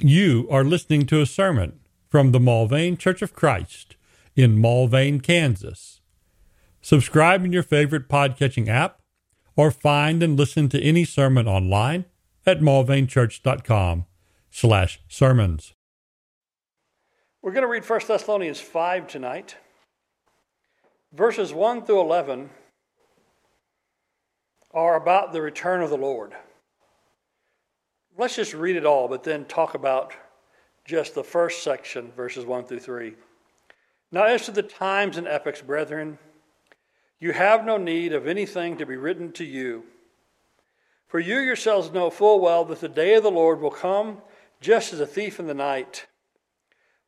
You 0.00 0.46
are 0.48 0.62
listening 0.62 1.06
to 1.06 1.20
a 1.20 1.26
sermon 1.26 1.80
from 2.06 2.30
the 2.30 2.38
Mulvane 2.38 2.96
Church 2.96 3.20
of 3.20 3.34
Christ 3.34 3.96
in 4.36 4.56
Mulvane, 4.56 5.20
Kansas. 5.20 6.00
Subscribe 6.80 7.44
in 7.44 7.52
your 7.52 7.64
favorite 7.64 8.08
podcatching 8.08 8.68
app 8.68 9.00
or 9.56 9.72
find 9.72 10.22
and 10.22 10.38
listen 10.38 10.68
to 10.68 10.80
any 10.80 11.04
sermon 11.04 11.48
online 11.48 12.04
at 12.46 12.60
mulvanechurch.com 12.60 14.06
slash 14.52 15.00
sermons. 15.08 15.74
We're 17.42 17.50
going 17.50 17.62
to 17.62 17.68
read 17.68 17.84
1 17.84 18.00
Thessalonians 18.06 18.60
5 18.60 19.08
tonight. 19.08 19.56
Verses 21.12 21.52
1 21.52 21.84
through 21.84 22.02
11 22.02 22.50
are 24.70 24.94
about 24.94 25.32
the 25.32 25.42
return 25.42 25.82
of 25.82 25.90
the 25.90 25.98
Lord. 25.98 26.36
Let's 28.18 28.34
just 28.34 28.52
read 28.52 28.74
it 28.74 28.84
all, 28.84 29.06
but 29.06 29.22
then 29.22 29.44
talk 29.44 29.74
about 29.74 30.12
just 30.84 31.14
the 31.14 31.22
first 31.22 31.62
section, 31.62 32.10
verses 32.16 32.44
1 32.44 32.64
through 32.64 32.80
3. 32.80 33.14
Now, 34.10 34.24
as 34.24 34.44
to 34.46 34.50
the 34.50 34.62
times 34.62 35.16
and 35.16 35.28
epochs, 35.28 35.62
brethren, 35.62 36.18
you 37.20 37.32
have 37.32 37.64
no 37.64 37.76
need 37.76 38.12
of 38.12 38.26
anything 38.26 38.76
to 38.78 38.86
be 38.86 38.96
written 38.96 39.30
to 39.32 39.44
you. 39.44 39.84
For 41.06 41.20
you 41.20 41.38
yourselves 41.38 41.92
know 41.92 42.10
full 42.10 42.40
well 42.40 42.64
that 42.64 42.80
the 42.80 42.88
day 42.88 43.14
of 43.14 43.22
the 43.22 43.30
Lord 43.30 43.60
will 43.60 43.70
come 43.70 44.18
just 44.60 44.92
as 44.92 44.98
a 44.98 45.06
thief 45.06 45.38
in 45.38 45.46
the 45.46 45.54
night. 45.54 46.06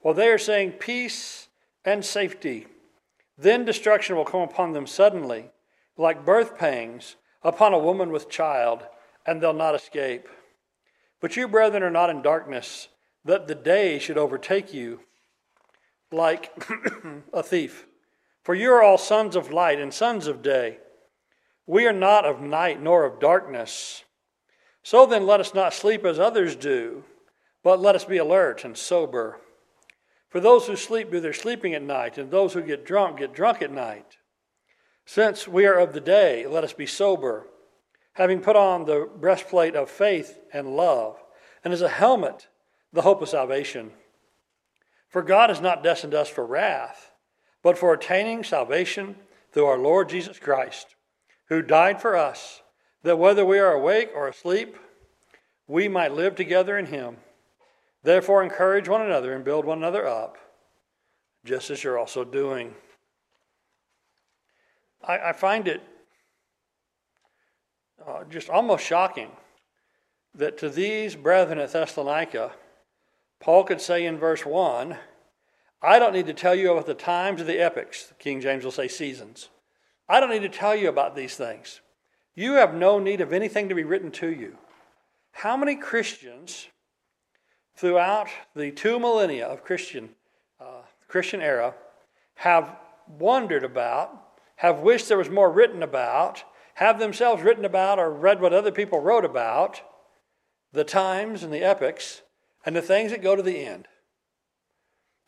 While 0.03 0.15
they 0.15 0.29
are 0.29 0.39
saying 0.39 0.73
peace 0.73 1.49
and 1.85 2.05
safety, 2.05 2.69
then 3.37 3.65
destruction 3.65 4.15
will 4.15 4.25
come 4.25 4.43
upon 4.43 4.75
them 4.75 4.87
suddenly, 4.87 5.51
like 5.97 6.25
birth 6.25 6.57
pangs 6.57 7.17
upon 7.43 7.75
a 7.75 7.79
woman 7.79 8.13
with 8.13 8.31
child, 8.31 8.87
and 9.27 9.41
they'll 9.41 9.53
not 9.53 9.75
escape. 9.75 10.29
But 11.21 11.37
you, 11.37 11.47
brethren, 11.49 11.83
are 11.83 11.91
not 11.91 12.11
in 12.11 12.23
darkness, 12.23 12.89
that 13.25 13.47
the 13.47 13.55
day 13.55 13.99
should 13.99 14.19
overtake 14.19 14.73
you 14.73 15.01
like 16.11 16.53
a 17.33 17.43
thief. 17.43 17.87
For 18.43 18.55
you 18.55 18.73
are 18.73 18.83
all 18.83 18.99
sons 18.99 19.37
of 19.37 19.53
light 19.53 19.79
and 19.79 19.93
sons 19.93 20.27
of 20.27 20.43
day. 20.43 20.79
We 21.67 21.87
are 21.87 21.93
not 21.93 22.25
of 22.25 22.41
night 22.41 22.83
nor 22.83 23.05
of 23.05 23.21
darkness. 23.21 24.05
So 24.83 25.05
then, 25.05 25.27
let 25.27 25.41
us 25.41 25.55
not 25.55 25.75
sleep 25.75 26.05
as 26.07 26.19
others 26.19 26.57
do, 26.57 27.05
but 27.63 27.81
let 27.81 27.95
us 27.95 28.07
be 28.07 28.17
alert 28.17 28.65
and 28.65 28.77
sober. 28.77 29.39
For 30.31 30.41
those 30.41 30.67
who 30.67 30.77
sleep 30.77 31.11
do 31.11 31.21
their 31.21 31.35
sleeping 31.35 31.75
at 31.75 31.83
night, 31.83 32.17
and 32.17 32.31
those 32.31 32.55
who 32.55 32.63
get 32.63 32.87
drunk 32.87 33.19
get 33.19 33.35
drunk 33.35 33.61
at 33.61 33.71
night. 33.71 34.17
Since 35.05 35.47
we 35.47 35.67
are 35.67 35.79
of 35.79 35.93
the 35.93 36.01
day, 36.01 36.47
let 36.47 36.65
us 36.65 36.73
be 36.73 36.87
sober 36.87 37.47
having 38.15 38.41
put 38.41 38.57
on 38.57 38.85
the 38.85 39.09
breastplate 39.19 39.75
of 39.75 39.91
faith 39.91 40.39
and 40.53 40.77
love, 40.77 41.17
and 41.65 41.73
as 41.73 41.83
a 41.83 41.89
helmet, 41.89 42.49
the 42.93 43.03
hope 43.03 43.23
of 43.23 43.29
salvation. 43.29 43.91
For 45.09 45.23
God 45.23 45.51
has 45.51 45.61
not 45.61 45.83
destined 45.83 46.15
us 46.15 46.29
for 46.29 46.47
wrath, 46.47 47.13
but 47.63 47.79
for 47.79 47.93
attaining 47.93 48.45
salvation 48.45 49.17
through 49.53 49.67
our 49.67 49.79
Lord 49.79 50.09
Jesus 50.09 50.39
Christ, 50.39 50.95
who 51.49 51.63
died 51.63 52.01
for 52.01 52.17
us, 52.17 52.63
that 53.03 53.19
whether 53.19 53.45
we 53.45 53.59
are 53.59 53.73
awake 53.73 54.11
or 54.15 54.29
asleep, 54.29 54.77
we 55.67 55.89
might 55.89 56.13
live 56.13 56.35
together 56.35 56.79
in 56.79 56.87
Him. 56.87 57.17
Therefore, 58.03 58.43
encourage 58.43 58.89
one 58.89 59.03
another 59.03 59.35
and 59.35 59.45
build 59.45 59.65
one 59.65 59.79
another 59.79 60.07
up, 60.07 60.39
just 61.45 61.71
as 61.71 61.83
you're 61.83 61.99
also 61.99 62.25
doing. 62.25 62.75
I, 65.07 65.19
I 65.19 65.33
find 65.33 65.69
it 65.69 65.83
uh, 68.07 68.25
just 68.25 68.49
almost 68.49 68.85
shocking 68.85 69.31
that 70.35 70.59
to 70.59 70.69
these 70.69 71.17
brethren 71.17 71.59
at 71.59 71.73
Thessalonica, 71.73 72.53
Paul 73.41 73.65
could 73.65 73.81
say 73.81 74.07
in 74.07 74.19
verse 74.19 74.45
1, 74.45 74.97
I 75.83 75.99
don't 75.99 76.13
need 76.13 76.27
to 76.27 76.35
tell 76.35 76.55
you 76.55 76.73
about 76.73 76.87
the 76.87 76.95
times 76.95 77.41
of 77.41 77.47
the 77.47 77.59
epochs. 77.59 78.13
King 78.19 78.41
James 78.41 78.65
will 78.65 78.71
say 78.71 78.89
seasons. 78.89 79.49
I 80.09 80.21
don't 80.21 80.31
need 80.31 80.43
to 80.43 80.49
tell 80.49 80.77
you 80.77 80.89
about 80.89 81.17
these 81.17 81.37
things. 81.37 81.81
You 82.35 82.55
have 82.55 82.75
no 82.75 82.99
need 82.99 83.21
of 83.21 83.33
anything 83.33 83.69
to 83.69 83.75
be 83.75 83.85
written 83.85 84.11
to 84.13 84.29
you. 84.29 84.57
How 85.33 85.57
many 85.57 85.77
Christians 85.77 86.69
throughout 87.77 88.29
the 88.55 88.71
two 88.71 88.99
millennia 88.99 89.47
of 89.47 89.65
Christian 89.65 90.11
uh, 90.61 90.83
Christian 91.09 91.41
era 91.41 91.75
have 92.35 92.77
wondered 93.19 93.65
about, 93.65 94.39
have 94.57 94.81
wished 94.81 95.09
there 95.09 95.19
was 95.19 95.31
more 95.31 95.51
written 95.51 95.83
about, 95.83 96.45
have 96.81 96.99
themselves 96.99 97.43
written 97.43 97.67
about 97.67 97.99
or 97.99 98.11
read 98.11 98.41
what 98.41 98.55
other 98.55 98.73
people 98.73 99.01
wrote 99.01 99.25
about, 99.25 99.83
the 100.73 100.83
times 100.83 101.43
and 101.43 101.53
the 101.53 101.63
epochs, 101.63 102.23
and 102.65 102.75
the 102.75 102.81
things 102.81 103.11
that 103.11 103.23
go 103.23 103.37
to 103.37 103.43
the 103.43 103.59
end. 103.59 103.87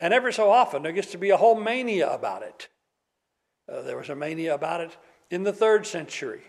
And 0.00 0.14
every 0.14 0.32
so 0.32 0.50
often, 0.50 0.82
there 0.82 0.92
gets 0.92 1.12
to 1.12 1.18
be 1.18 1.28
a 1.28 1.36
whole 1.36 1.54
mania 1.54 2.10
about 2.10 2.42
it. 2.42 2.68
Uh, 3.70 3.82
there 3.82 3.98
was 3.98 4.08
a 4.08 4.16
mania 4.16 4.54
about 4.54 4.80
it 4.80 4.96
in 5.30 5.42
the 5.42 5.52
third 5.52 5.86
century. 5.86 6.40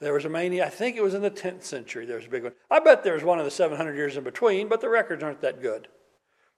There 0.00 0.12
was 0.12 0.26
a 0.26 0.28
mania, 0.28 0.66
I 0.66 0.68
think 0.68 0.96
it 0.96 1.02
was 1.02 1.14
in 1.14 1.22
the 1.22 1.30
10th 1.30 1.62
century, 1.62 2.04
there 2.04 2.16
was 2.16 2.26
a 2.26 2.30
big 2.30 2.44
one. 2.44 2.52
I 2.70 2.80
bet 2.80 3.02
there 3.02 3.14
was 3.14 3.24
one 3.24 3.38
in 3.38 3.46
the 3.46 3.50
700 3.50 3.96
years 3.96 4.18
in 4.18 4.24
between, 4.24 4.68
but 4.68 4.82
the 4.82 4.90
records 4.90 5.22
aren't 5.22 5.40
that 5.40 5.62
good. 5.62 5.88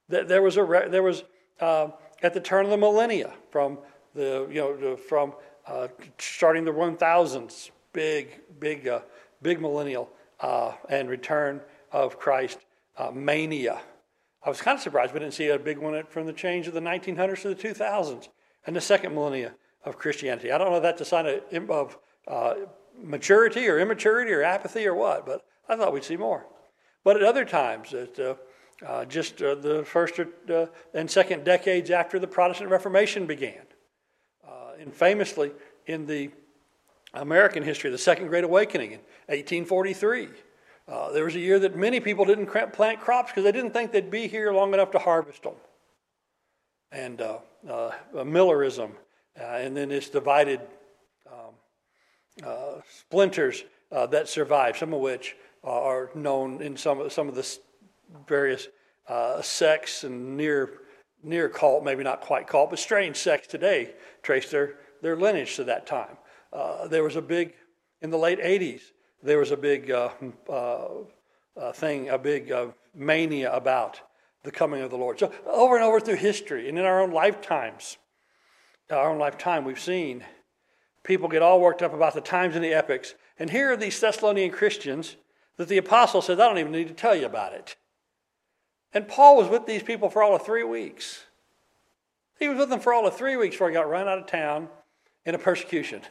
There 0.09 0.43
was, 0.43 0.57
a, 0.57 0.87
there 0.91 1.05
was 1.05 1.23
uh, 1.61 1.91
at 2.25 2.35
the 2.35 2.41
turn 2.41 2.65
of 2.65 2.73
the 2.73 2.77
millennia, 2.77 3.35
from 3.53 3.79
the, 4.15 4.49
you 4.51 4.57
know, 4.57 4.97
from 4.97 5.35
uh, 5.69 5.89
starting 6.19 6.65
the 6.65 6.73
1000s, 6.73 7.71
big, 7.93 8.41
big, 8.59 8.89
uh, 8.89 9.01
big 9.43 9.61
millennial 9.61 10.09
uh, 10.41 10.73
and 10.89 11.09
return 11.09 11.61
of 11.93 12.19
Christ 12.19 12.59
uh, 12.97 13.11
mania. 13.11 13.81
I 14.45 14.49
was 14.49 14.61
kind 14.61 14.77
of 14.77 14.83
surprised 14.83 15.13
we 15.13 15.21
didn't 15.21 15.35
see 15.35 15.49
a 15.49 15.59
big 15.59 15.79
one 15.79 16.03
from 16.09 16.27
the 16.27 16.33
change 16.33 16.67
of 16.69 16.75
the 16.75 16.81
1900s 16.81 17.43
to 17.43 17.49
the 17.49 17.55
2000s 17.55 18.29
and 18.67 18.75
the 18.75 18.81
second 18.81 19.15
millennia 19.15 19.55
of 19.85 19.99
Christianity. 19.99 20.53
I 20.53 20.59
don't 20.59 20.71
know 20.71 20.77
if 20.77 20.83
that's 20.83 21.01
a 21.01 21.05
sign 21.05 21.27
of, 21.27 21.71
of 21.71 21.99
uh, 22.27 22.55
maturity 23.03 23.69
or 23.69 23.79
immaturity 23.79 24.33
or 24.33 24.43
apathy 24.43 24.87
or 24.87 24.95
what, 24.95 25.27
but 25.27 25.45
I 25.69 25.77
thought 25.77 25.93
we'd 25.93 26.05
see 26.05 26.17
more. 26.17 26.47
But 27.05 27.17
at 27.17 27.23
other 27.23 27.45
times, 27.45 27.95
at, 27.95 28.19
uh, 28.19 29.05
just 29.07 29.43
uh, 29.43 29.55
the 29.57 29.85
first 29.85 30.21
uh, 30.21 30.67
and 30.95 31.11
second 31.11 31.45
decades 31.45 31.91
after 31.91 32.19
the 32.19 32.27
Protestant 32.27 32.71
Reformation 32.71 33.27
began, 33.27 33.63
and 34.79 34.93
famously 34.93 35.53
in 35.87 36.07
the 36.07 36.31
American 37.15 37.63
history, 37.63 37.91
the 37.91 37.99
Second 37.99 38.29
Great 38.29 38.45
Awakening 38.45 38.93
in 38.93 39.01
1843. 39.27 40.29
Uh, 40.87 41.13
there 41.13 41.25
was 41.25 41.35
a 41.35 41.41
year 41.41 41.59
that 41.59 41.77
many 41.77 42.01
people 42.01 42.25
didn't 42.25 42.47
plant 42.47 43.01
crops 43.01 43.31
because 43.31 43.45
they 43.45 43.53
didn't 43.53 43.73
think 43.73 43.93
they'd 43.93 44.11
be 44.11 44.27
here 44.27 44.53
long 44.53 44.73
enough 44.73 44.91
to 44.93 44.99
harvest 44.99 45.43
them. 45.43 45.55
And 46.91 47.21
uh, 47.21 47.39
uh, 47.69 47.91
Millerism, 48.25 48.93
uh, 49.39 49.43
and 49.43 49.77
then 49.77 49.91
its 49.91 50.09
divided 50.09 50.61
um, 51.27 52.47
uh, 52.47 52.81
splinters 53.01 53.65
uh, 53.93 54.07
that 54.07 54.29
survive, 54.29 54.79
some 54.79 54.95
of 54.95 55.01
which 55.01 55.37
are 55.65 56.11
known 56.15 56.63
in 56.63 56.77
some 56.77 57.01
of, 57.01 57.13
some 57.13 57.29
of 57.29 57.35
the 57.35 57.59
various 58.27 58.69
sects 59.43 60.05
and 60.05 60.37
near 60.37 60.71
near 61.23 61.49
cult, 61.49 61.85
maybe 61.85 62.05
not 62.05 62.21
quite 62.21 62.47
cult, 62.47 62.71
but 62.71 62.79
strange 62.79 63.17
sects 63.17 63.47
today 63.47 63.95
trace 64.23 64.51
their, 64.51 64.77
their 65.03 65.17
lineage 65.17 65.57
to 65.57 65.65
that 65.65 65.87
time. 65.87 66.17
Uh, 66.53 66.87
there 66.87 67.03
was 67.03 67.17
a 67.17 67.23
big, 67.23 67.55
in 68.01 68.11
the 68.11 68.19
late 68.19 68.41
80s, 68.41 68.83
there 69.23 69.39
was 69.39 69.51
a 69.51 69.57
big 69.57 69.91
uh, 69.91 70.11
uh, 70.49 70.89
uh 71.57 71.73
thing, 71.73 72.09
a 72.09 72.19
big 72.19 72.53
uh, 72.53 72.69
mania 72.95 73.53
about 73.53 74.01
the 74.45 74.51
coming 74.51 74.81
of 74.81 74.91
the 74.91 74.97
Lord. 74.97 75.19
So 75.19 75.33
over 75.47 75.77
and 75.77 75.85
over 75.85 76.01
through 76.01 76.17
history 76.17 76.69
and 76.69 76.79
in 76.79 76.85
our 76.85 77.03
own 77.03 77.11
lifetimes, 77.11 77.99
our 78.91 79.11
own 79.11 79.19
lifetime, 79.19 79.65
we've 79.65 79.81
seen 79.81 80.25
people 81.03 81.29
get 81.29 81.43
all 81.43 81.61
worked 81.61 81.83
up 81.83 81.93
about 81.93 82.15
the 82.15 82.21
times 82.21 82.55
and 82.55 82.65
the 82.65 82.73
epochs. 82.73 83.15
And 83.39 83.51
here 83.51 83.73
are 83.73 83.77
these 83.77 83.99
Thessalonian 83.99 84.51
Christians 84.51 85.17
that 85.57 85.69
the 85.69 85.79
apostle 85.79 86.23
says, 86.23 86.39
I 86.39 86.49
don't 86.49 86.59
even 86.59 86.73
need 86.73 86.89
to 86.89 86.95
tell 86.95 87.15
you 87.15 87.27
about 87.27 87.53
it. 87.53 87.77
And 88.93 89.07
Paul 89.07 89.37
was 89.37 89.49
with 89.49 89.67
these 89.67 89.83
people 89.83 90.11
for 90.11 90.23
all 90.23 90.35
of 90.35 90.45
three 90.45 90.65
weeks. 90.65 91.25
He 92.39 92.49
was 92.49 92.59
with 92.59 92.71
them 92.71 92.81
for 92.81 92.93
all 92.93 93.07
of 93.07 93.17
three 93.17 93.37
weeks 93.37 93.55
before 93.55 93.69
he 93.69 93.75
got 93.75 93.89
run 93.89 94.09
out 94.09 94.19
of 94.19 94.27
town 94.27 94.69
in 95.27 95.35
a 95.35 95.39
persecution. 95.39 96.03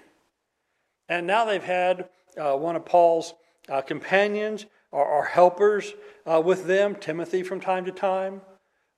And 1.09 1.25
now 1.25 1.45
they've 1.45 1.63
had 1.63 2.09
uh, 2.37 2.55
one 2.55 2.75
of 2.75 2.85
Paul's 2.85 3.33
uh, 3.69 3.81
companions 3.81 4.65
or, 4.91 5.05
or 5.05 5.25
helpers 5.25 5.93
uh, 6.25 6.41
with 6.43 6.65
them, 6.67 6.95
Timothy, 6.95 7.43
from 7.43 7.59
time 7.59 7.85
to 7.85 7.91
time. 7.91 8.41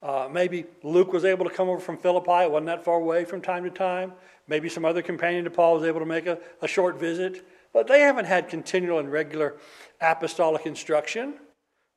Uh, 0.01 0.27
maybe 0.31 0.65
Luke 0.83 1.11
was 1.13 1.25
able 1.25 1.45
to 1.45 1.51
come 1.51 1.69
over 1.69 1.79
from 1.79 1.97
Philippi, 1.97 2.43
it 2.43 2.51
wasn't 2.51 2.67
that 2.67 2.85
far 2.85 2.95
away 2.95 3.25
from 3.25 3.41
time 3.41 3.63
to 3.65 3.69
time. 3.69 4.13
Maybe 4.47 4.69
some 4.69 4.85
other 4.85 5.01
companion 5.01 5.43
to 5.43 5.51
Paul 5.51 5.75
was 5.75 5.83
able 5.83 5.99
to 5.99 6.05
make 6.05 6.25
a, 6.25 6.39
a 6.61 6.67
short 6.67 6.99
visit. 6.99 7.45
But 7.73 7.87
they 7.87 7.99
haven't 7.99 8.25
had 8.25 8.49
continual 8.49 8.99
and 8.99 9.11
regular 9.11 9.57
apostolic 10.01 10.65
instruction. 10.65 11.35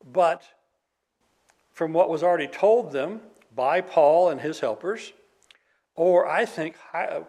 But 0.04 0.42
from 1.82 1.92
what 1.92 2.08
was 2.08 2.22
already 2.22 2.46
told 2.46 2.92
them 2.92 3.20
by 3.56 3.80
Paul 3.80 4.28
and 4.28 4.40
his 4.40 4.60
helpers, 4.60 5.12
or 5.96 6.28
I 6.28 6.44
think 6.44 6.76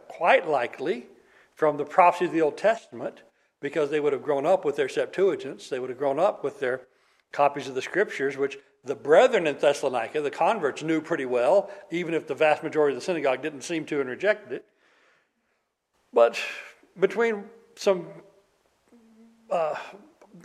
quite 0.08 0.48
likely 0.48 1.08
from 1.56 1.78
the 1.78 1.86
prophecies 1.86 2.28
of 2.28 2.36
the 2.36 2.42
Old 2.44 2.56
Testament, 2.56 3.24
because 3.62 3.90
they 3.90 4.00
would 4.00 4.14
have 4.14 4.22
grown 4.22 4.46
up 4.46 4.64
with 4.64 4.76
their 4.76 4.88
Septuagints, 4.88 5.70
they 5.70 5.80
would 5.80 5.90
have 5.90 5.98
grown 5.98 6.20
up 6.20 6.44
with 6.44 6.60
their 6.60 6.82
copies 7.32 7.68
of 7.68 7.74
the 7.74 7.82
Scriptures, 7.82 8.38
which 8.38 8.60
the 8.84 8.94
brethren 8.94 9.48
in 9.48 9.58
Thessalonica, 9.58 10.22
the 10.22 10.30
converts, 10.30 10.84
knew 10.84 11.02
pretty 11.02 11.26
well, 11.26 11.72
even 11.90 12.14
if 12.14 12.28
the 12.28 12.36
vast 12.36 12.62
majority 12.62 12.96
of 12.96 13.02
the 13.02 13.06
synagogue 13.06 13.42
didn't 13.42 13.64
seem 13.64 13.88
to 13.88 14.02
and 14.02 14.08
rejected 14.08 14.54
it. 14.54 14.66
But 16.14 16.40
between 17.00 17.46
some 17.76 18.06
uh, 19.50 19.74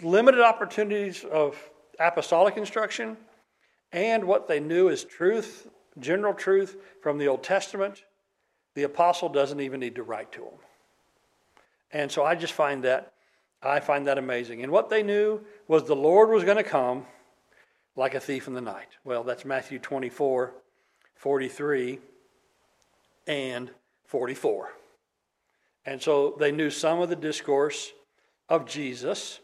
limited 0.01 0.41
opportunities 0.41 1.25
of 1.25 1.59
apostolic 2.01 2.57
instruction 2.57 3.19
and 3.93 4.25
what 4.25 4.49
they 4.49 4.61
knew 4.61 4.89
is 4.89 5.05
truth, 5.05 5.69
general 5.99 6.35
truth 6.35 6.77
from 7.03 7.19
the 7.19 7.29
Old 7.29 7.43
Testament, 7.43 8.05
the 8.75 8.83
apostle 8.83 9.29
doesn't 9.29 9.61
even 9.61 9.81
need 9.81 9.97
to 9.97 10.03
write 10.03 10.33
to 10.33 10.41
them. 10.41 10.59
And 11.91 12.13
so 12.13 12.25
I 12.25 12.35
just 12.35 12.53
find 12.53 12.85
that 12.85 13.13
I 13.63 13.81
find 13.81 14.07
that 14.07 14.19
amazing. 14.19 14.63
And 14.63 14.71
what 14.71 14.89
they 14.89 15.03
knew 15.03 15.41
was 15.67 15.85
the 15.85 15.97
Lord 15.97 16.31
was 16.31 16.45
going 16.45 16.59
to 16.59 16.63
come 16.63 17.07
like 17.97 18.15
a 18.15 18.21
thief 18.21 18.47
in 18.47 18.55
the 18.55 18.61
night. 18.61 18.89
Well, 19.03 19.25
that's 19.25 19.45
Matthew 19.45 19.81
24, 19.81 20.55
43, 21.17 21.99
and 23.27 23.71
44. 24.05 24.73
And 25.85 26.01
so 26.01 26.37
they 26.39 26.53
knew 26.53 26.71
some 26.71 27.01
of 27.01 27.09
the 27.09 27.17
discourse 27.17 27.93
of 28.49 28.65
Jesus. 28.65 29.41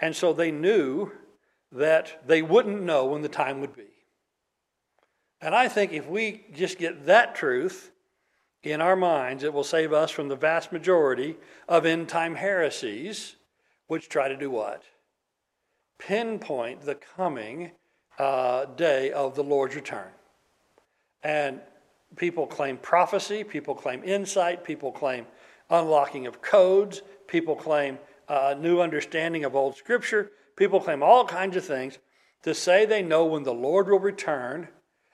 And 0.00 0.16
so 0.16 0.32
they 0.32 0.50
knew 0.50 1.12
that 1.72 2.26
they 2.26 2.42
wouldn't 2.42 2.82
know 2.82 3.06
when 3.06 3.22
the 3.22 3.28
time 3.28 3.60
would 3.60 3.74
be. 3.74 3.88
And 5.40 5.54
I 5.54 5.68
think 5.68 5.92
if 5.92 6.06
we 6.06 6.44
just 6.54 6.78
get 6.78 7.06
that 7.06 7.34
truth 7.34 7.90
in 8.62 8.80
our 8.80 8.94
minds, 8.94 9.42
it 9.42 9.52
will 9.52 9.64
save 9.64 9.92
us 9.92 10.10
from 10.10 10.28
the 10.28 10.36
vast 10.36 10.70
majority 10.70 11.36
of 11.68 11.84
end 11.84 12.08
time 12.08 12.36
heresies, 12.36 13.36
which 13.88 14.08
try 14.08 14.28
to 14.28 14.36
do 14.36 14.50
what? 14.50 14.84
Pinpoint 15.98 16.82
the 16.82 16.94
coming 16.94 17.72
uh, 18.18 18.66
day 18.66 19.10
of 19.10 19.34
the 19.34 19.42
Lord's 19.42 19.74
return. 19.74 20.10
And 21.24 21.60
people 22.16 22.46
claim 22.46 22.76
prophecy, 22.76 23.42
people 23.42 23.74
claim 23.74 24.02
insight, 24.04 24.62
people 24.62 24.92
claim 24.92 25.26
unlocking 25.70 26.26
of 26.26 26.42
codes, 26.42 27.02
people 27.26 27.56
claim 27.56 27.98
uh, 28.28 28.54
new 28.58 28.80
understanding 28.80 29.44
of 29.44 29.56
old 29.56 29.76
scripture, 29.76 30.30
people 30.56 30.80
claim 30.80 31.02
all 31.02 31.24
kinds 31.24 31.56
of 31.56 31.64
things 31.64 31.98
to 32.42 32.54
say 32.54 32.84
they 32.84 33.02
know 33.02 33.24
when 33.24 33.44
the 33.44 33.54
Lord 33.54 33.88
will 33.88 34.00
return, 34.00 34.68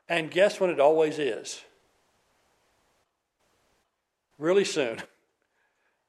and 0.08 0.31
guess 0.31 0.61
when 0.61 0.70
it 0.70 0.81
always 0.81 1.19
is? 1.19 1.62
Really 4.38 4.64
soon. 4.64 5.02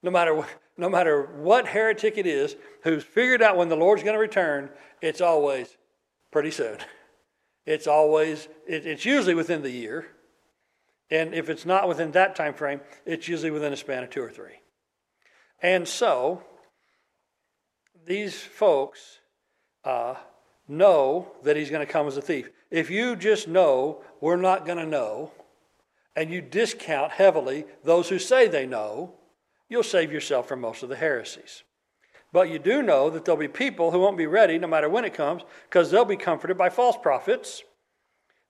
No 0.02 0.12
matter, 0.12 0.46
no 0.78 0.88
matter 0.88 1.24
what 1.24 1.68
heretic 1.68 2.18
it 2.18 2.26
is 2.26 2.56
who's 2.84 3.04
figured 3.04 3.42
out 3.42 3.58
when 3.58 3.68
the 3.68 3.76
Lord's 3.76 4.02
going 4.02 4.14
to 4.14 4.20
return, 4.20 4.70
it's 5.02 5.20
always 5.20 5.76
pretty 6.32 6.52
soon. 6.52 6.78
It's 7.66 7.86
always, 7.86 8.48
it, 8.66 8.88
it's 8.88 9.06
usually 9.06 9.36
within 9.36 9.62
the 9.62 9.70
year. 9.70 10.08
And 11.12 11.36
if 11.36 11.52
it's 11.52 11.68
not 11.68 11.88
within 11.88 12.12
that 12.14 12.36
time 12.36 12.56
frame, 12.56 12.82
it's 13.06 13.28
usually 13.28 13.52
within 13.52 13.74
a 13.74 13.78
span 13.78 14.04
of 14.04 14.10
two 14.10 14.24
or 14.24 14.32
three. 14.32 14.62
And 15.62 15.88
so, 15.88 16.42
these 18.08 18.42
folks 18.42 19.19
uh, 19.84 20.16
know 20.68 21.32
that 21.44 21.56
he's 21.56 21.70
going 21.70 21.86
to 21.86 21.92
come 21.92 22.08
as 22.08 22.18
a 22.18 22.22
thief. 22.22 22.50
If 22.70 22.90
you 22.90 23.16
just 23.16 23.48
know 23.48 24.02
we're 24.22 24.36
not 24.36 24.66
going 24.66 24.78
to 24.78 24.86
know, 24.86 25.32
and 26.16 26.30
you 26.30 26.42
discount 26.42 27.14
heavily 27.14 27.66
those 27.84 28.10
who 28.10 28.20
say 28.20 28.48
they 28.48 28.66
know, 28.66 29.14
you'll 29.70 29.84
save 29.84 30.12
yourself 30.12 30.48
from 30.48 30.62
most 30.62 30.84
of 30.84 30.90
the 30.90 30.96
heresies. 30.96 31.64
But 32.32 32.50
you 32.50 32.60
do 32.60 32.84
know 32.84 33.10
that 33.10 33.26
there'll 33.26 33.40
be 33.40 33.48
people 33.48 33.92
who 33.92 34.00
won't 34.00 34.18
be 34.18 34.28
ready 34.28 34.60
no 34.60 34.68
matter 34.68 34.90
when 34.90 35.06
it 35.06 35.14
comes 35.14 35.44
because 35.70 35.90
they'll 35.90 36.06
be 36.06 36.18
comforted 36.18 36.58
by 36.58 36.70
false 36.70 36.98
prophets. 36.98 37.64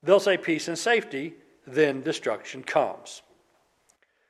They'll 0.03 0.19
say 0.19 0.37
peace 0.37 0.67
and 0.67 0.77
safety, 0.77 1.35
then 1.65 2.01
destruction 2.01 2.63
comes. 2.63 3.21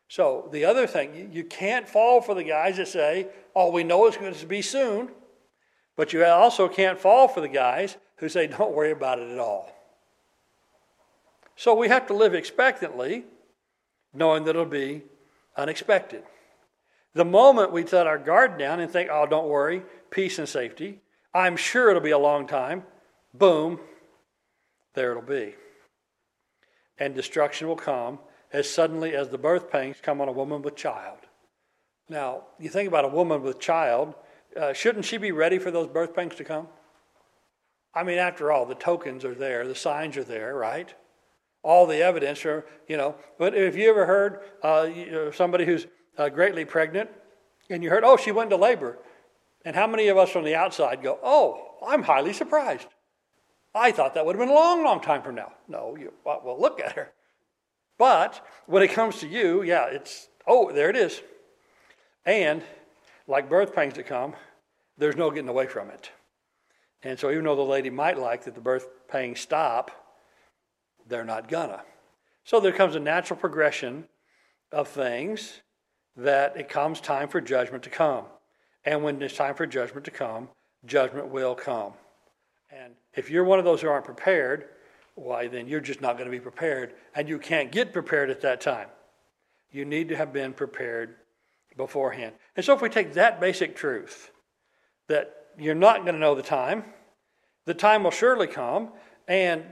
So, 0.07 0.49
the 0.51 0.65
other 0.65 0.87
thing, 0.87 1.29
you 1.31 1.43
can't 1.43 1.87
fall 1.87 2.21
for 2.21 2.33
the 2.33 2.43
guys 2.43 2.77
that 2.77 2.87
say, 2.87 3.27
oh, 3.55 3.71
we 3.71 3.83
know 3.83 4.07
it's 4.07 4.17
going 4.17 4.33
to 4.33 4.45
be 4.45 4.63
soon. 4.63 5.09
But 5.99 6.13
you 6.13 6.23
also 6.23 6.69
can't 6.69 6.97
fall 6.97 7.27
for 7.27 7.41
the 7.41 7.49
guys 7.49 7.97
who 8.19 8.29
say, 8.29 8.47
don't 8.47 8.71
worry 8.73 8.91
about 8.91 9.19
it 9.19 9.29
at 9.29 9.37
all. 9.37 9.69
So, 11.57 11.75
we 11.75 11.89
have 11.89 12.07
to 12.07 12.13
live 12.13 12.33
expectantly, 12.33 13.25
knowing 14.13 14.45
that 14.45 14.51
it'll 14.51 14.63
be 14.63 15.01
unexpected. 15.57 16.23
The 17.15 17.25
moment 17.25 17.73
we 17.73 17.85
set 17.85 18.07
our 18.07 18.17
guard 18.17 18.57
down 18.57 18.79
and 18.79 18.89
think, 18.89 19.09
oh, 19.11 19.25
don't 19.25 19.49
worry, 19.49 19.83
peace 20.09 20.39
and 20.39 20.47
safety, 20.47 21.01
I'm 21.33 21.57
sure 21.57 21.89
it'll 21.89 22.01
be 22.01 22.11
a 22.11 22.17
long 22.17 22.47
time, 22.47 22.83
boom, 23.33 23.81
there 24.93 25.11
it'll 25.11 25.21
be. 25.21 25.55
And 26.97 27.13
destruction 27.13 27.67
will 27.67 27.75
come 27.75 28.19
as 28.53 28.69
suddenly 28.73 29.17
as 29.17 29.27
the 29.27 29.37
birth 29.37 29.69
pangs 29.69 29.97
come 30.01 30.21
on 30.21 30.29
a 30.29 30.31
woman 30.31 30.61
with 30.61 30.77
child. 30.77 31.19
Now, 32.07 32.43
you 32.57 32.69
think 32.69 32.87
about 32.87 33.03
a 33.03 33.09
woman 33.09 33.43
with 33.43 33.59
child, 33.59 34.15
uh, 34.57 34.73
shouldn't 34.73 35.05
she 35.05 35.17
be 35.17 35.31
ready 35.31 35.59
for 35.59 35.71
those 35.71 35.87
birth 35.87 36.15
pangs 36.15 36.35
to 36.35 36.43
come? 36.43 36.67
I 37.93 38.03
mean, 38.03 38.17
after 38.17 38.51
all, 38.51 38.65
the 38.65 38.75
tokens 38.75 39.25
are 39.25 39.33
there, 39.33 39.67
the 39.67 39.75
signs 39.75 40.15
are 40.17 40.23
there, 40.23 40.55
right? 40.55 40.93
All 41.63 41.87
the 41.87 42.01
evidence, 42.01 42.45
are, 42.45 42.65
you 42.87 42.97
know. 42.97 43.15
But 43.37 43.55
if 43.55 43.75
you 43.75 43.89
ever 43.89 44.05
heard 44.05 44.39
uh, 44.63 45.31
somebody 45.31 45.65
who's 45.65 45.87
uh, 46.17 46.29
greatly 46.29 46.65
pregnant, 46.65 47.09
and 47.69 47.83
you 47.83 47.89
heard, 47.89 48.03
oh, 48.03 48.17
she 48.17 48.31
went 48.31 48.51
into 48.51 48.61
labor. 48.61 48.97
And 49.65 49.75
how 49.75 49.87
many 49.87 50.07
of 50.07 50.17
us 50.17 50.29
from 50.29 50.45
the 50.45 50.55
outside 50.55 51.03
go, 51.03 51.19
oh, 51.21 51.75
I'm 51.85 52.03
highly 52.03 52.33
surprised. 52.33 52.87
I 53.75 53.91
thought 53.91 54.13
that 54.15 54.25
would 54.25 54.35
have 54.35 54.39
been 54.39 54.49
a 54.49 54.57
long, 54.57 54.83
long 54.83 55.01
time 55.01 55.21
from 55.21 55.35
now. 55.35 55.53
No, 55.67 55.95
you, 55.95 56.13
well, 56.25 56.57
look 56.59 56.79
at 56.79 56.93
her. 56.93 57.11
But 57.97 58.45
when 58.65 58.81
it 58.81 58.91
comes 58.91 59.19
to 59.19 59.27
you, 59.27 59.61
yeah, 59.61 59.85
it's, 59.85 60.29
oh, 60.47 60.71
there 60.71 60.89
it 60.89 60.95
is. 60.95 61.21
And 62.25 62.63
like 63.29 63.47
birth 63.47 63.73
pains 63.75 63.93
that 63.93 64.07
come, 64.07 64.33
there's 64.97 65.15
no 65.15 65.29
getting 65.29 65.47
away 65.47 65.67
from 65.67 65.89
it. 65.89 66.11
And 67.03 67.17
so 67.17 67.31
even 67.31 67.45
though 67.45 67.55
the 67.55 67.61
lady 67.61 67.89
might 67.89 68.17
like 68.17 68.43
that 68.43 68.55
the 68.55 68.61
birth 68.61 68.87
pains 69.07 69.39
stop, 69.39 69.91
they're 71.07 71.23
not 71.23 71.47
gonna. 71.47 71.83
So 72.43 72.59
there 72.59 72.73
comes 72.73 72.95
a 72.95 72.99
natural 72.99 73.39
progression 73.39 74.05
of 74.71 74.87
things 74.87 75.61
that 76.17 76.57
it 76.57 76.67
comes 76.67 76.99
time 76.99 77.29
for 77.29 77.39
judgment 77.39 77.83
to 77.83 77.89
come. 77.89 78.25
And 78.83 79.03
when 79.03 79.21
it's 79.21 79.35
time 79.35 79.53
for 79.53 79.67
judgment 79.67 80.05
to 80.05 80.11
come, 80.11 80.49
judgment 80.85 81.27
will 81.27 81.55
come. 81.55 81.93
And 82.71 82.93
if 83.13 83.29
you're 83.29 83.43
one 83.43 83.59
of 83.59 83.65
those 83.65 83.81
who 83.81 83.89
aren't 83.89 84.05
prepared, 84.05 84.69
why 85.15 85.47
then 85.47 85.67
you're 85.67 85.79
just 85.79 86.01
not 86.01 86.17
going 86.17 86.29
to 86.29 86.35
be 86.35 86.39
prepared, 86.39 86.93
and 87.13 87.29
you 87.29 87.37
can't 87.37 87.71
get 87.71 87.93
prepared 87.93 88.29
at 88.29 88.41
that 88.41 88.61
time. 88.61 88.87
You 89.71 89.85
need 89.85 90.09
to 90.09 90.15
have 90.15 90.33
been 90.33 90.53
prepared 90.53 91.15
beforehand. 91.79 92.35
And 92.55 92.63
so 92.63 92.75
if 92.75 92.81
we 92.81 92.89
take 92.89 93.13
that 93.13 93.39
basic 93.39 93.75
truth, 93.75 94.31
that 95.07 95.33
you're 95.57 95.73
not 95.73 96.03
going 96.03 96.13
to 96.13 96.19
know 96.19 96.35
the 96.35 96.43
time, 96.43 96.83
the 97.65 97.73
time 97.73 98.03
will 98.03 98.11
surely 98.11 98.47
come, 98.47 98.89
and 99.27 99.63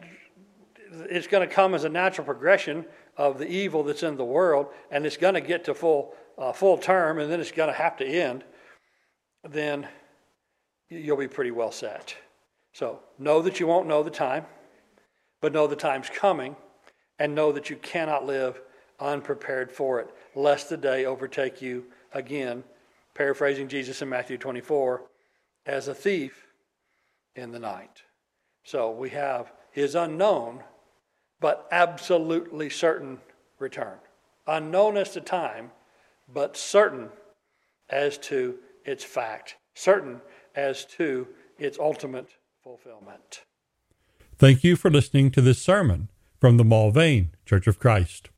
it's 1.09 1.27
going 1.27 1.47
to 1.47 1.53
come 1.53 1.75
as 1.75 1.83
a 1.83 1.89
natural 1.89 2.25
progression 2.25 2.85
of 3.17 3.37
the 3.37 3.47
evil 3.47 3.83
that's 3.83 4.03
in 4.03 4.15
the 4.15 4.25
world, 4.25 4.67
and 4.89 5.05
it's 5.05 5.17
going 5.17 5.33
to 5.33 5.41
get 5.41 5.65
to 5.65 5.73
full 5.73 6.15
uh, 6.37 6.53
full 6.53 6.77
term, 6.77 7.19
and 7.19 7.31
then 7.31 7.39
it's 7.39 7.51
going 7.51 7.69
to 7.69 7.77
have 7.77 7.97
to 7.97 8.05
end, 8.05 8.43
then 9.43 9.87
you'll 10.89 11.17
be 11.17 11.27
pretty 11.27 11.51
well 11.51 11.71
set. 11.71 12.15
So 12.73 12.99
know 13.17 13.41
that 13.41 13.59
you 13.59 13.67
won't 13.67 13.87
know 13.87 14.03
the 14.03 14.11
time, 14.11 14.45
but 15.41 15.51
know 15.51 15.67
the 15.67 15.75
time's 15.75 16.09
coming, 16.09 16.55
and 17.19 17.33
know 17.33 17.51
that 17.51 17.69
you 17.69 17.75
cannot 17.75 18.25
live 18.25 18.61
unprepared 18.99 19.71
for 19.71 19.99
it, 19.99 20.09
lest 20.35 20.69
the 20.69 20.77
day 20.77 21.05
overtake 21.05 21.61
you 21.61 21.85
again, 22.13 22.63
paraphrasing 23.13 23.67
Jesus 23.67 24.01
in 24.01 24.09
Matthew 24.09 24.37
24, 24.37 25.03
as 25.65 25.87
a 25.87 25.95
thief 25.95 26.47
in 27.35 27.51
the 27.51 27.59
night. 27.59 28.03
So 28.63 28.91
we 28.91 29.09
have 29.11 29.51
his 29.71 29.95
unknown, 29.95 30.63
but 31.39 31.67
absolutely 31.71 32.69
certain 32.69 33.19
return. 33.59 33.97
Unknown 34.47 34.97
as 34.97 35.11
to 35.11 35.21
time, 35.21 35.71
but 36.33 36.57
certain 36.57 37.09
as 37.89 38.17
to 38.17 38.57
its 38.85 39.03
fact, 39.03 39.55
certain 39.73 40.21
as 40.55 40.85
to 40.85 41.27
its 41.57 41.77
ultimate 41.79 42.29
fulfillment. 42.63 43.41
Thank 44.37 44.63
you 44.63 44.75
for 44.75 44.91
listening 44.91 45.31
to 45.31 45.41
this 45.41 45.61
sermon 45.61 46.09
from 46.39 46.57
the 46.57 46.63
Mulvane 46.63 47.29
Church 47.45 47.67
of 47.67 47.79
Christ. 47.79 48.29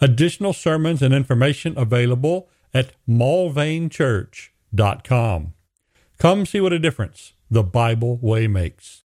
Additional 0.00 0.52
sermons 0.52 1.02
and 1.02 1.14
information 1.14 1.76
available 1.76 2.48
at 2.74 2.92
mulvanechurch.com. 3.08 5.54
Come 6.18 6.46
see 6.46 6.60
what 6.60 6.72
a 6.72 6.78
difference 6.78 7.32
the 7.50 7.62
Bible 7.62 8.18
way 8.18 8.46
makes. 8.46 9.04